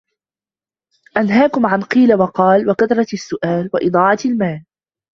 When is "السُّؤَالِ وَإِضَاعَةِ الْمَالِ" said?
3.13-4.65